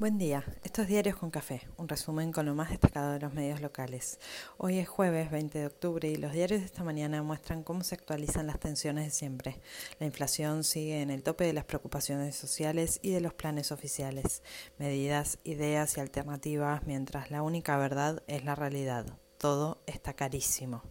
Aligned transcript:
Buen 0.00 0.16
día, 0.16 0.46
estos 0.64 0.86
Diarios 0.86 1.16
con 1.16 1.30
Café, 1.30 1.60
un 1.76 1.86
resumen 1.86 2.32
con 2.32 2.46
lo 2.46 2.54
más 2.54 2.70
destacado 2.70 3.12
de 3.12 3.20
los 3.20 3.34
medios 3.34 3.60
locales. 3.60 4.18
Hoy 4.56 4.78
es 4.78 4.88
jueves 4.88 5.30
20 5.30 5.58
de 5.58 5.66
octubre 5.66 6.08
y 6.08 6.16
los 6.16 6.32
diarios 6.32 6.60
de 6.60 6.64
esta 6.64 6.82
mañana 6.82 7.22
muestran 7.22 7.62
cómo 7.62 7.84
se 7.84 7.96
actualizan 7.96 8.46
las 8.46 8.58
tensiones 8.58 9.04
de 9.04 9.10
siempre. 9.10 9.60
La 9.98 10.06
inflación 10.06 10.64
sigue 10.64 11.02
en 11.02 11.10
el 11.10 11.22
tope 11.22 11.44
de 11.44 11.52
las 11.52 11.66
preocupaciones 11.66 12.34
sociales 12.34 12.98
y 13.02 13.10
de 13.10 13.20
los 13.20 13.34
planes 13.34 13.72
oficiales, 13.72 14.42
medidas, 14.78 15.38
ideas 15.44 15.98
y 15.98 16.00
alternativas, 16.00 16.86
mientras 16.86 17.30
la 17.30 17.42
única 17.42 17.76
verdad 17.76 18.22
es 18.26 18.42
la 18.42 18.54
realidad. 18.54 19.18
Todo 19.36 19.82
está 19.86 20.14
carísimo. 20.14 20.82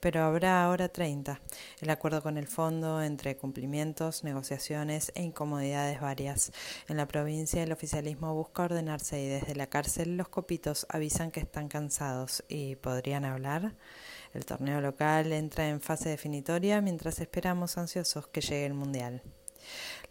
Pero 0.00 0.22
habrá 0.22 0.64
ahora 0.64 0.88
30. 0.88 1.40
El 1.80 1.90
acuerdo 1.90 2.22
con 2.22 2.36
el 2.38 2.46
fondo 2.46 3.02
entre 3.02 3.36
cumplimientos, 3.36 4.24
negociaciones 4.24 5.12
e 5.14 5.22
incomodidades 5.22 6.00
varias. 6.00 6.52
En 6.88 6.96
la 6.96 7.06
provincia 7.06 7.62
el 7.62 7.72
oficialismo 7.72 8.34
busca 8.34 8.64
ordenarse 8.64 9.20
y 9.22 9.26
desde 9.26 9.54
la 9.54 9.68
cárcel 9.68 10.16
los 10.16 10.28
copitos 10.28 10.86
avisan 10.88 11.30
que 11.30 11.40
están 11.40 11.68
cansados 11.68 12.44
y 12.48 12.76
podrían 12.76 13.24
hablar. 13.24 13.74
El 14.34 14.44
torneo 14.44 14.80
local 14.80 15.32
entra 15.32 15.68
en 15.68 15.80
fase 15.80 16.08
definitoria 16.08 16.80
mientras 16.80 17.20
esperamos 17.20 17.78
ansiosos 17.78 18.26
que 18.28 18.40
llegue 18.40 18.66
el 18.66 18.74
Mundial. 18.74 19.22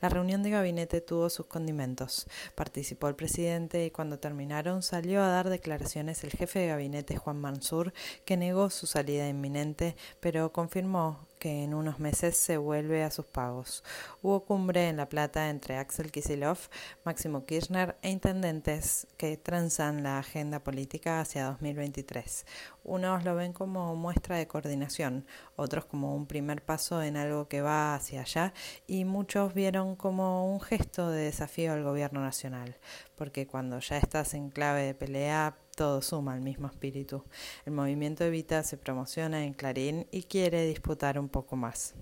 La 0.01 0.09
reunión 0.09 0.43
de 0.43 0.49
gabinete 0.49 1.01
tuvo 1.01 1.29
sus 1.29 1.45
condimentos. 1.45 2.27
Participó 2.55 3.07
el 3.07 3.15
presidente 3.15 3.85
y 3.85 3.91
cuando 3.91 4.19
terminaron 4.19 4.83
salió 4.83 5.23
a 5.23 5.29
dar 5.29 5.49
declaraciones 5.49 6.23
el 6.23 6.31
jefe 6.31 6.59
de 6.59 6.67
gabinete 6.67 7.17
Juan 7.17 7.39
Mansur, 7.39 7.93
que 8.25 8.37
negó 8.37 8.69
su 8.69 8.87
salida 8.87 9.27
inminente, 9.27 9.95
pero 10.19 10.51
confirmó 10.51 11.25
que 11.45 11.63
en 11.63 11.75
unos 11.75 11.99
meses 11.99 12.35
se 12.37 12.57
vuelve 12.57 13.03
a 13.03 13.11
sus 13.11 13.27
pagos. 13.27 13.83
Hubo 14.23 14.45
cumbre 14.45 14.89
en 14.89 14.97
La 14.97 15.09
Plata 15.09 15.51
entre 15.51 15.77
Axel 15.77 16.11
Kisilov, 16.11 16.57
Máximo 17.03 17.45
Kirchner 17.45 17.95
e 18.01 18.09
intendentes 18.09 19.05
que 19.15 19.37
transan 19.37 20.01
la 20.01 20.17
agenda 20.17 20.63
política 20.63 21.19
hacia 21.19 21.45
2023. 21.45 22.47
Unos 22.83 23.23
lo 23.23 23.35
ven 23.35 23.53
como 23.53 23.95
muestra 23.95 24.37
de 24.37 24.47
coordinación, 24.47 25.27
otros 25.55 25.85
como 25.85 26.15
un 26.15 26.25
primer 26.25 26.63
paso 26.63 27.03
en 27.03 27.15
algo 27.15 27.47
que 27.47 27.61
va 27.61 27.93
hacia 27.93 28.21
allá 28.21 28.51
y 28.87 29.05
muchos 29.05 29.53
vieron 29.53 29.95
como 29.95 30.51
un 30.51 30.59
gesto 30.61 31.11
de 31.11 31.25
desafío 31.25 31.73
al 31.73 31.83
gobierno 31.83 32.21
nacional, 32.21 32.75
porque 33.15 33.45
cuando 33.45 33.77
ya 33.81 33.97
estás 33.97 34.33
en 34.33 34.49
clave 34.49 34.81
de 34.81 34.95
pelea 34.95 35.57
todo 35.75 36.01
suma 36.01 36.33
al 36.33 36.41
mismo 36.41 36.67
espíritu. 36.67 37.23
El 37.65 37.73
movimiento 37.73 38.23
Evita 38.23 38.63
se 38.63 38.77
promociona 38.77 39.43
en 39.43 39.53
Clarín 39.53 40.07
y 40.11 40.23
quiere 40.23 40.65
disputar 40.65 41.19
un 41.19 41.29
poco 41.29 41.55
más. 41.55 41.93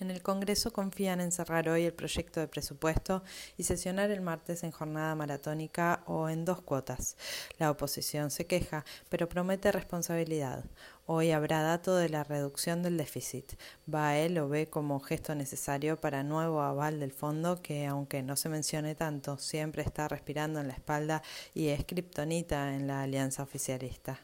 En 0.00 0.12
el 0.12 0.22
Congreso 0.22 0.72
confían 0.72 1.20
en 1.20 1.32
cerrar 1.32 1.68
hoy 1.68 1.84
el 1.84 1.92
proyecto 1.92 2.38
de 2.38 2.46
presupuesto 2.46 3.24
y 3.56 3.64
sesionar 3.64 4.12
el 4.12 4.20
martes 4.20 4.62
en 4.62 4.70
jornada 4.70 5.16
maratónica 5.16 6.04
o 6.06 6.28
en 6.28 6.44
dos 6.44 6.62
cuotas. 6.62 7.16
La 7.58 7.72
oposición 7.72 8.30
se 8.30 8.46
queja, 8.46 8.84
pero 9.08 9.28
promete 9.28 9.72
responsabilidad. 9.72 10.64
Hoy 11.10 11.30
habrá 11.30 11.62
dato 11.62 11.96
de 11.96 12.10
la 12.10 12.22
reducción 12.22 12.82
del 12.82 12.98
déficit. 12.98 13.54
BAE 13.86 14.28
lo 14.28 14.46
ve 14.50 14.68
como 14.68 15.00
gesto 15.00 15.34
necesario 15.34 15.98
para 15.98 16.22
nuevo 16.22 16.60
aval 16.60 17.00
del 17.00 17.12
fondo 17.12 17.62
que, 17.62 17.86
aunque 17.86 18.22
no 18.22 18.36
se 18.36 18.50
mencione 18.50 18.94
tanto, 18.94 19.38
siempre 19.38 19.82
está 19.82 20.06
respirando 20.06 20.60
en 20.60 20.68
la 20.68 20.74
espalda 20.74 21.22
y 21.54 21.68
es 21.68 21.86
kriptonita 21.86 22.74
en 22.74 22.86
la 22.86 23.00
alianza 23.00 23.42
oficialista. 23.42 24.20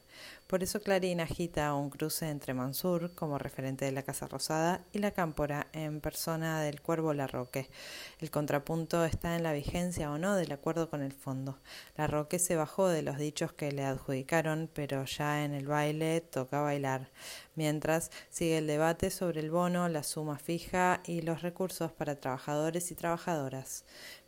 Por 0.47 0.63
eso 0.63 0.81
Clarín 0.81 1.21
agita 1.21 1.75
un 1.75 1.89
cruce 1.91 2.29
entre 2.29 2.53
Mansur, 2.53 3.15
como 3.15 3.39
referente 3.39 3.87
de 3.87 3.93
la 3.93 4.03
Casa 4.03 4.29
Rosada, 4.29 4.85
y 4.93 4.99
la 4.99 5.11
Cámpora, 5.11 5.69
en 5.73 6.01
persona 6.01 6.61
del 6.61 6.83
Cuervo 6.83 7.15
Larroque. 7.15 7.69
El 8.21 8.31
contrapunto 8.31 9.05
está 9.05 9.37
en 9.37 9.43
la 9.43 9.55
vigencia 9.55 10.11
o 10.11 10.19
no 10.19 10.37
del 10.37 10.53
acuerdo 10.53 10.91
con 10.91 11.03
el 11.03 11.13
fondo. 11.13 11.59
Larroque 11.97 12.39
se 12.39 12.57
bajó 12.57 12.89
de 12.89 13.03
los 13.03 13.17
dichos 13.17 13.53
que 13.53 13.73
le 13.73 13.85
adjudicaron, 13.85 14.69
pero 14.73 15.05
ya 15.07 15.45
en 15.45 15.55
el 15.55 15.67
baile 15.67 16.21
tocaba 16.21 16.74
Mientras 17.55 18.11
sigue 18.31 18.59
el 18.59 18.67
debate 18.67 19.11
sobre 19.11 19.41
el 19.41 19.51
bono, 19.51 19.89
la 19.89 20.03
suma 20.03 20.39
fija 20.39 21.01
y 21.07 21.23
los 21.23 21.43
recursos 21.43 21.93
para 21.93 22.17
trabajadores 22.17 22.91
y 22.91 22.95
trabajadoras 22.95 23.85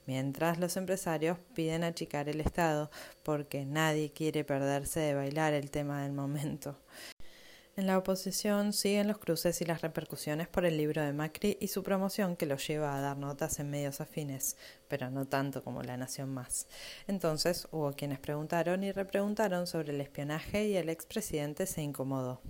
mientras 0.07 0.59
los 0.59 0.77
empresarios 0.77 1.39
piden 1.55 1.85
achicar 1.85 2.29
el 2.29 2.41
Estado 2.41 2.91
porque 3.23 3.67
nadie 3.67 4.13
quiere 4.13 4.45
perderse 4.45 5.01
de 5.01 5.15
bailar 5.15 5.53
el 5.53 5.71
tema 5.71 6.03
del 6.03 6.13
momento. 6.13 6.79
En 7.79 7.87
la 7.87 7.99
oposición 7.99 8.73
siguen 8.73 9.07
los 9.07 9.19
cruces 9.19 9.61
y 9.61 9.67
las 9.67 9.83
repercusiones 9.83 10.49
por 10.49 10.65
el 10.65 10.79
libro 10.79 11.03
de 11.03 11.13
Macri 11.13 11.59
y 11.61 11.69
su 11.69 11.83
promoción 11.83 12.35
que 12.35 12.47
lo 12.47 12.57
lleva 12.57 12.97
a 12.97 13.03
dar 13.03 13.19
notas 13.19 13.59
en 13.59 13.69
medios 13.69 14.01
afines, 14.01 14.57
pero 14.89 15.11
no 15.11 15.27
tanto 15.27 15.63
como 15.63 15.83
La 15.83 15.99
Nación 15.99 16.31
Más. 16.33 16.69
Entonces 17.07 17.69
hubo 17.73 17.93
quienes 17.93 18.19
preguntaron 18.19 18.83
y 18.83 18.93
repreguntaron 18.93 19.67
sobre 19.67 19.93
el 19.93 20.01
espionaje 20.01 20.67
y 20.69 20.77
el 20.79 20.89
expresidente 20.89 21.67
se 21.67 21.83
incomodó. 21.83 22.41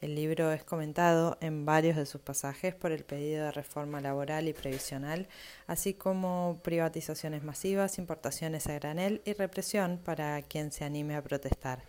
El 0.00 0.16
libro 0.16 0.50
es 0.50 0.64
comentado 0.64 1.38
en 1.40 1.64
varios 1.64 1.96
de 1.96 2.04
sus 2.04 2.20
pasajes 2.20 2.74
por 2.74 2.90
el 2.90 3.04
pedido 3.04 3.44
de 3.44 3.52
reforma 3.52 4.00
laboral 4.00 4.48
y 4.48 4.52
previsional, 4.52 5.28
así 5.68 5.94
como 5.94 6.58
privatizaciones 6.64 7.44
masivas, 7.44 7.98
importaciones 7.98 8.66
a 8.66 8.74
granel 8.74 9.22
y 9.24 9.34
represión 9.34 10.00
para 10.04 10.42
quien 10.42 10.72
se 10.72 10.84
anime 10.84 11.14
a 11.14 11.22
protestar. 11.22 11.84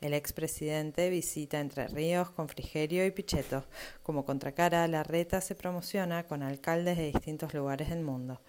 El 0.00 0.14
expresidente 0.14 1.10
visita 1.10 1.58
Entre 1.58 1.88
Ríos 1.88 2.35
con 2.36 2.48
Frigerio 2.48 3.04
y 3.06 3.10
Pichetto. 3.10 3.64
Como 4.02 4.24
contracara, 4.24 4.86
la 4.86 5.02
reta 5.02 5.40
se 5.40 5.54
promociona 5.54 6.24
con 6.24 6.42
alcaldes 6.42 6.98
de 6.98 7.10
distintos 7.10 7.54
lugares 7.54 7.88
del 7.88 8.02
mundo. 8.02 8.40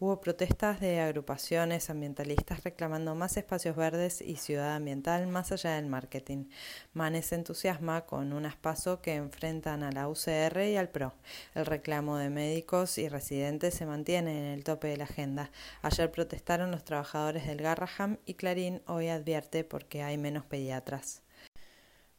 Hubo 0.00 0.20
protestas 0.20 0.80
de 0.80 1.00
agrupaciones 1.00 1.88
ambientalistas 1.88 2.64
reclamando 2.64 3.14
más 3.14 3.36
espacios 3.36 3.76
verdes 3.76 4.20
y 4.20 4.36
ciudad 4.36 4.74
ambiental 4.74 5.26
más 5.28 5.52
allá 5.52 5.76
del 5.76 5.86
marketing. 5.86 6.46
Manes 6.92 7.32
entusiasma 7.32 8.04
con 8.04 8.32
un 8.32 8.44
aspaso 8.44 9.00
que 9.00 9.14
enfrentan 9.14 9.84
a 9.84 9.92
la 9.92 10.08
UCR 10.08 10.60
y 10.68 10.76
al 10.76 10.90
PRO. 10.90 11.14
El 11.54 11.64
reclamo 11.64 12.16
de 12.16 12.28
médicos 12.28 12.98
y 12.98 13.08
residentes 13.08 13.74
se 13.74 13.86
mantiene 13.86 14.38
en 14.38 14.44
el 14.46 14.64
tope 14.64 14.88
de 14.88 14.96
la 14.96 15.04
agenda. 15.04 15.50
Ayer 15.82 16.10
protestaron 16.10 16.72
los 16.72 16.84
trabajadores 16.84 17.46
del 17.46 17.62
Garraham 17.62 18.18
y 18.26 18.34
Clarín 18.34 18.82
hoy 18.86 19.08
advierte 19.08 19.62
porque 19.62 20.02
hay 20.02 20.18
menos 20.18 20.44
pediatras. 20.44 21.22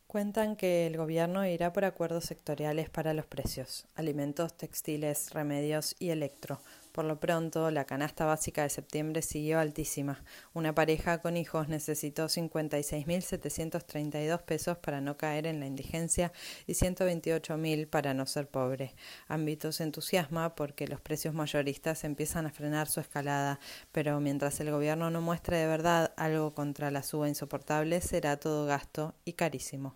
Cuentan 0.07 0.55
que 0.55 0.87
el 0.87 0.95
gobierno 0.95 1.45
irá 1.45 1.73
por 1.73 1.83
acuerdos 1.83 2.23
sectoriales 2.23 2.89
para 2.89 3.13
los 3.13 3.25
precios, 3.25 3.87
alimentos, 3.93 4.55
textiles, 4.55 5.31
remedios 5.33 5.97
y 5.99 6.11
electro, 6.11 6.61
por 6.97 7.05
lo 7.05 7.19
pronto, 7.19 7.69
la 7.69 7.85
canasta 7.85 8.25
básica 8.25 8.63
de 8.63 8.71
septiembre 8.71 9.21
siguió 9.21 9.59
altísima. 9.59 10.23
Una 10.55 10.73
pareja 10.73 11.21
con 11.21 11.37
hijos 11.37 11.67
necesitó 11.67 12.25
56.732 12.25 14.41
pesos 14.41 14.79
para 14.79 14.99
no 14.99 15.15
caer 15.15 15.45
en 15.45 15.59
la 15.59 15.67
indigencia 15.67 16.33
y 16.65 16.73
128.000 16.73 17.87
para 17.87 18.15
no 18.15 18.25
ser 18.25 18.49
pobre. 18.49 18.95
Ámbitos 19.27 19.79
entusiasma 19.79 20.55
porque 20.55 20.87
los 20.87 20.99
precios 20.99 21.35
mayoristas 21.35 22.03
empiezan 22.03 22.47
a 22.47 22.51
frenar 22.51 22.87
su 22.87 22.99
escalada, 22.99 23.59
pero 23.91 24.19
mientras 24.19 24.59
el 24.59 24.71
gobierno 24.71 25.11
no 25.11 25.21
muestre 25.21 25.57
de 25.57 25.67
verdad 25.67 26.15
algo 26.17 26.55
contra 26.55 26.89
la 26.89 27.03
suba 27.03 27.29
insoportable, 27.29 28.01
será 28.01 28.37
todo 28.37 28.65
gasto 28.65 29.13
y 29.23 29.33
carísimo. 29.33 29.93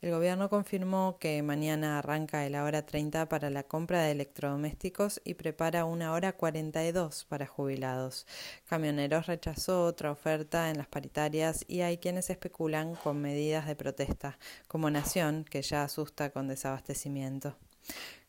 El 0.00 0.12
gobierno 0.12 0.48
confirmó 0.48 1.18
que 1.18 1.42
mañana 1.42 1.98
arranca 1.98 2.46
el 2.46 2.54
hora 2.54 2.86
30 2.86 3.28
para 3.28 3.50
la 3.50 3.64
compra 3.64 4.02
de 4.02 4.12
electrodomésticos 4.12 5.20
y 5.24 5.34
prepara 5.34 5.84
una 5.84 6.12
hora 6.12 6.34
42 6.34 7.24
para 7.24 7.46
jubilados. 7.46 8.24
Camioneros 8.66 9.26
rechazó 9.26 9.84
otra 9.84 10.12
oferta 10.12 10.70
en 10.70 10.78
las 10.78 10.86
paritarias 10.86 11.64
y 11.66 11.80
hay 11.80 11.98
quienes 11.98 12.30
especulan 12.30 12.94
con 12.94 13.20
medidas 13.20 13.66
de 13.66 13.74
protesta, 13.74 14.38
como 14.68 14.88
Nación, 14.88 15.44
que 15.44 15.62
ya 15.62 15.82
asusta 15.82 16.30
con 16.30 16.46
desabastecimiento. 16.46 17.56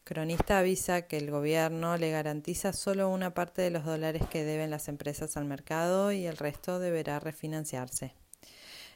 Cronista 0.03 0.57
avisa 0.57 1.03
que 1.03 1.17
el 1.17 1.29
gobierno 1.29 1.97
le 1.97 2.09
garantiza 2.09 2.73
solo 2.73 3.09
una 3.09 3.35
parte 3.35 3.61
de 3.61 3.69
los 3.69 3.85
dólares 3.85 4.23
que 4.31 4.43
deben 4.43 4.71
las 4.71 4.87
empresas 4.87 5.37
al 5.37 5.45
mercado 5.45 6.11
y 6.11 6.25
el 6.25 6.37
resto 6.37 6.79
deberá 6.79 7.19
refinanciarse. 7.19 8.15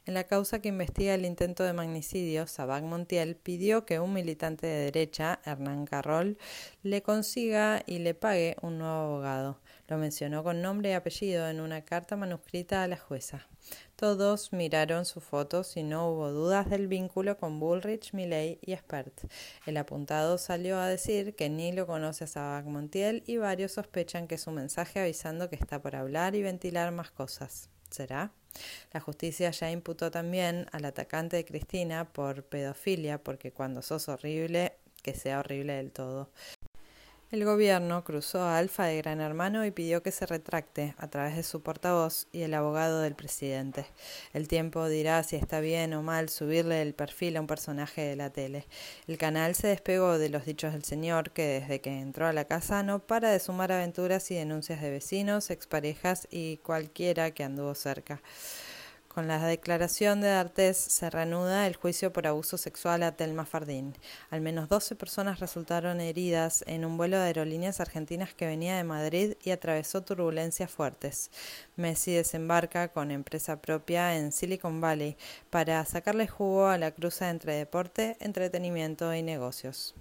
En 0.06 0.16
la 0.16 0.26
causa 0.26 0.60
que 0.60 0.68
investiga 0.68 1.14
el 1.14 1.24
intento 1.24 1.64
de 1.64 1.72
magnicidio, 1.72 2.46
Sabac 2.46 2.84
Montiel 2.84 3.38
pidió 3.38 3.86
que 3.86 4.02
un 4.02 4.12
militante 4.12 4.68
de 4.68 4.92
derecha, 4.92 5.40
Hernán 5.46 5.86
Carroll, 5.86 6.38
le 6.82 7.02
consiga 7.02 7.84
y 7.86 8.00
le 8.00 8.14
pague 8.14 8.58
un 8.62 8.80
nuevo 8.80 8.94
abogado. 8.94 9.62
Lo 9.88 9.98
mencionó 9.98 10.44
con 10.44 10.62
nombre 10.62 10.90
y 10.90 10.94
apellido 10.94 11.48
en 11.48 11.62
una 11.62 11.86
carta 11.86 12.18
manuscrita 12.18 12.84
a 12.84 12.88
la 12.90 12.98
jueza. 12.98 13.48
Todos 13.96 14.52
miraron 14.52 15.06
sus 15.06 15.24
fotos 15.24 15.78
y 15.78 15.84
no 15.84 16.10
hubo 16.10 16.32
dudas 16.34 16.70
del 16.70 16.90
vínculo 16.90 17.38
con 17.38 17.62
Bullrich, 17.62 18.12
Milley 18.12 18.60
y 18.62 18.76
Spert. 18.76 19.22
El 19.66 19.78
apuntado 19.78 20.38
salió 20.38 20.80
a 20.80 20.90
decir 20.90 21.34
que 21.34 21.50
ni 21.50 21.72
lo 21.72 21.88
conoce 21.88 22.26
a 22.26 22.28
Sabac 22.28 22.66
Montiel 22.66 23.24
y 23.26 23.38
varios 23.38 23.72
sospechan 23.72 24.28
que 24.28 24.36
es 24.36 24.48
un 24.48 24.56
mensaje 24.56 25.00
avisando 25.00 25.50
que 25.50 25.56
está 25.56 25.82
por 25.82 25.96
hablar 25.96 26.36
y 26.36 26.42
ventilar 26.42 26.92
más 26.92 27.10
cosas. 27.10 27.70
¿Será? 27.94 28.31
La 28.92 29.00
justicia 29.00 29.51
ya 29.51 29.69
imputó 29.69 30.10
también 30.10 30.66
al 30.72 30.86
atacante 30.86 31.38
de 31.38 31.45
Cristina 31.45 32.12
por 32.12 32.44
pedofilia, 32.44 33.24
porque 33.24 33.51
cuando 33.51 33.84
sos 33.84 34.10
horrible, 34.10 34.78
que 35.04 35.13
sea 35.13 35.40
horrible 35.40 35.74
del 35.74 35.92
todo. 35.92 36.31
El 37.34 37.46
gobierno 37.46 38.04
cruzó 38.04 38.44
a 38.44 38.60
Alfa 38.60 38.86
de 38.86 38.98
Gran 38.98 39.20
Hermano 39.20 39.66
y 39.66 39.72
pidió 39.72 40.04
que 40.04 40.12
se 40.12 40.28
retracte 40.28 40.94
a 41.00 41.08
través 41.08 41.36
de 41.36 41.42
su 41.42 41.64
portavoz 41.64 42.28
y 42.32 42.44
el 42.44 42.54
abogado 42.54 43.02
del 43.02 43.16
presidente. 43.16 43.88
El 44.34 44.48
tiempo 44.48 44.88
dirá 44.88 45.24
si 45.24 45.36
está 45.36 45.60
bien 45.60 45.96
o 45.96 46.04
mal 46.04 46.30
subirle 46.30 46.84
el 46.84 46.94
perfil 46.94 47.36
a 47.36 47.42
un 47.42 47.48
personaje 47.48 48.02
de 48.02 48.16
la 48.16 48.30
tele. 48.30 48.68
El 49.08 49.18
canal 49.18 49.56
se 49.56 49.66
despegó 49.66 50.20
de 50.20 50.30
los 50.30 50.46
dichos 50.46 50.74
del 50.74 50.84
señor 50.84 51.32
que 51.32 51.48
desde 51.48 51.82
que 51.82 52.02
entró 52.02 52.28
a 52.28 52.34
la 52.34 52.46
casa 52.46 52.84
no 52.84 53.00
para 53.00 53.32
de 53.32 53.40
sumar 53.40 53.72
aventuras 53.72 54.30
y 54.30 54.36
denuncias 54.36 54.80
de 54.80 54.92
vecinos, 54.92 55.50
exparejas 55.50 56.28
y 56.30 56.58
cualquiera 56.58 57.32
que 57.32 57.44
anduvo 57.44 57.74
cerca. 57.74 58.22
Con 59.13 59.27
la 59.27 59.38
declaración 59.38 60.21
de 60.21 60.30
D'Artés 60.30 60.75
se 60.75 61.07
reanuda 61.07 61.68
el 61.68 61.75
juicio 61.75 62.12
por 62.12 62.25
abuso 62.25 62.57
sexual 62.57 63.04
a 63.04 63.12
Telma 63.15 63.45
Fardín. 63.45 63.95
Al 64.31 64.42
menos 64.42 64.69
12 64.69 64.95
personas 64.95 65.39
resultaron 65.39 66.01
heridas 66.01 66.63
en 66.65 66.83
un 66.83 66.98
vuelo 66.98 67.18
de 67.18 67.25
aerolíneas 67.25 67.80
argentinas 67.80 68.33
que 68.33 68.48
venía 68.48 68.75
de 68.75 68.83
Madrid 68.83 69.36
y 69.44 69.51
atravesó 69.51 70.01
turbulencias 70.01 70.71
fuertes. 70.71 71.30
Messi 71.75 72.13
desembarca 72.13 72.88
con 72.88 73.12
empresa 73.12 73.62
propia 73.62 74.18
en 74.18 74.31
Silicon 74.31 74.81
Valley 74.81 75.15
para 75.51 75.86
sacarle 75.86 76.27
jugo 76.27 76.65
a 76.65 76.80
la 76.80 76.89
cruza 76.89 77.30
entre 77.30 77.54
deporte, 77.54 78.18
entretenimiento 78.19 79.13
y 79.13 79.21
negocios. 79.21 79.94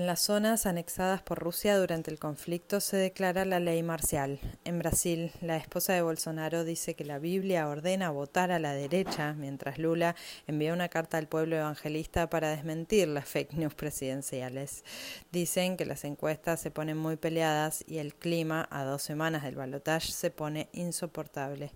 En 0.00 0.06
las 0.06 0.22
zonas 0.22 0.64
anexadas 0.64 1.20
por 1.20 1.40
Rusia 1.40 1.76
durante 1.76 2.10
el 2.10 2.18
conflicto 2.18 2.80
se 2.80 2.96
declara 2.96 3.44
la 3.44 3.60
ley 3.60 3.82
marcial. 3.82 4.40
En 4.64 4.78
Brasil, 4.78 5.30
la 5.42 5.58
esposa 5.58 5.92
de 5.92 6.00
Bolsonaro 6.00 6.64
dice 6.64 6.94
que 6.94 7.04
la 7.04 7.18
Biblia 7.18 7.68
ordena 7.68 8.08
votar 8.08 8.50
a 8.50 8.58
la 8.58 8.72
derecha, 8.72 9.34
mientras 9.34 9.76
Lula 9.76 10.16
envía 10.46 10.72
una 10.72 10.88
carta 10.88 11.18
al 11.18 11.28
pueblo 11.28 11.56
evangelista 11.56 12.30
para 12.30 12.48
desmentir 12.48 13.08
las 13.08 13.28
fake 13.28 13.52
news 13.52 13.74
presidenciales. 13.74 14.86
Dicen 15.32 15.76
que 15.76 15.84
las 15.84 16.04
encuestas 16.04 16.60
se 16.60 16.70
ponen 16.70 16.96
muy 16.96 17.16
peleadas 17.16 17.84
y 17.86 17.98
el 17.98 18.14
clima, 18.14 18.66
a 18.70 18.84
dos 18.84 19.02
semanas 19.02 19.42
del 19.42 19.56
balotaje, 19.56 20.12
se 20.12 20.30
pone 20.30 20.70
insoportable. 20.72 21.72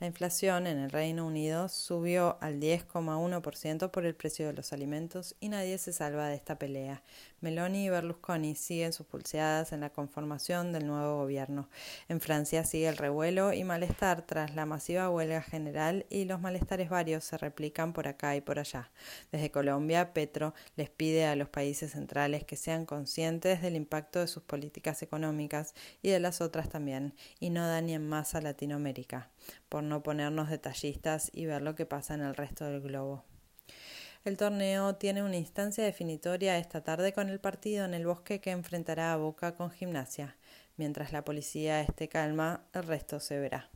La 0.00 0.06
inflación 0.06 0.68
en 0.68 0.78
el 0.78 0.92
Reino 0.92 1.26
Unido 1.26 1.68
subió 1.68 2.38
al 2.40 2.60
10,1% 2.60 3.90
por 3.90 4.06
el 4.06 4.14
precio 4.14 4.46
de 4.46 4.52
los 4.52 4.72
alimentos 4.72 5.34
y 5.40 5.48
nadie 5.48 5.76
se 5.78 5.92
salva 5.92 6.28
de 6.28 6.36
esta 6.36 6.56
pelea. 6.56 7.02
Meloni 7.40 7.86
y 7.86 7.88
Berlusconi 7.88 8.54
siguen 8.54 8.92
sus 8.92 9.06
pulseadas 9.06 9.72
en 9.72 9.80
la 9.80 9.90
conformación 9.90 10.72
del 10.72 10.86
nuevo 10.86 11.18
gobierno. 11.18 11.68
En 12.08 12.20
Francia 12.20 12.64
sigue 12.64 12.88
el 12.88 12.96
revuelo 12.96 13.52
y 13.52 13.64
malestar 13.64 14.22
tras 14.22 14.54
la 14.54 14.66
masiva 14.66 15.10
huelga 15.10 15.42
general 15.42 16.06
y 16.10 16.26
los 16.26 16.40
malestares 16.40 16.90
varios 16.90 17.24
se 17.24 17.36
replican 17.36 17.92
por 17.92 18.06
acá 18.06 18.36
y 18.36 18.40
por 18.40 18.60
allá. 18.60 18.90
Desde 19.32 19.50
Colombia, 19.50 20.12
Petro 20.12 20.54
les 20.76 20.90
pide 20.90 21.26
a 21.26 21.34
los 21.34 21.48
países 21.48 21.92
centrales 21.92 22.44
que 22.44 22.56
sean 22.56 22.86
conscientes 22.86 23.62
del 23.62 23.74
impacto 23.74 24.20
de 24.20 24.28
sus 24.28 24.44
políticas 24.44 25.02
económicas 25.02 25.74
y 26.02 26.10
de 26.10 26.20
las 26.20 26.40
otras 26.40 26.68
también, 26.68 27.14
y 27.40 27.50
no 27.50 27.66
dañen 27.66 28.08
más 28.08 28.34
a 28.34 28.40
Latinoamérica, 28.40 29.30
por 29.68 29.82
no 29.82 30.02
ponernos 30.02 30.50
detallistas 30.50 31.30
y 31.32 31.46
ver 31.46 31.62
lo 31.62 31.74
que 31.74 31.86
pasa 31.86 32.14
en 32.14 32.22
el 32.22 32.34
resto 32.34 32.64
del 32.64 32.80
globo. 32.80 33.24
El 34.24 34.36
torneo 34.36 34.96
tiene 34.96 35.22
una 35.22 35.36
instancia 35.36 35.84
definitoria 35.84 36.58
esta 36.58 36.82
tarde 36.82 37.12
con 37.12 37.28
el 37.28 37.40
partido 37.40 37.84
en 37.84 37.94
el 37.94 38.06
bosque 38.06 38.40
que 38.40 38.50
enfrentará 38.50 39.12
a 39.12 39.16
Boca 39.16 39.54
con 39.54 39.70
gimnasia. 39.70 40.36
Mientras 40.76 41.12
la 41.12 41.24
policía 41.24 41.80
esté 41.80 42.08
calma, 42.08 42.64
el 42.72 42.84
resto 42.84 43.20
se 43.20 43.38
verá. 43.38 43.70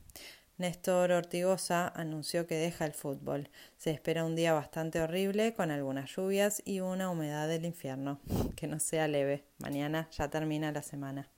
Néstor 0.59 1.11
Ortigosa 1.11 1.89
anunció 1.89 2.47
que 2.47 2.55
deja 2.55 2.85
el 2.85 2.93
fútbol. 2.93 3.49
Se 3.79 3.91
espera 3.91 4.25
un 4.25 4.37
día 4.37 4.53
bastante 4.53 5.01
horrible 5.01 5.55
con 5.55 5.71
algunas 5.71 6.15
lluvias 6.15 6.63
y 6.65 6.81
una 6.81 7.11
humedad 7.11 7.49
del 7.49 7.65
infierno. 7.65 8.21
Que 8.55 8.67
no 8.67 8.79
sea 8.79 9.09
leve. 9.09 9.45
Mañana 9.59 10.09
ya 10.13 10.29
termina 10.29 10.71
la 10.71 10.83
semana. 10.83 11.32